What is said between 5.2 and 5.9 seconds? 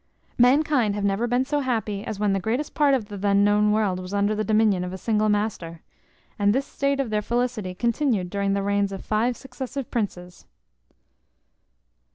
master;